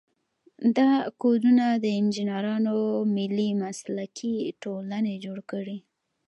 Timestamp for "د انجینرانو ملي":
1.83-3.49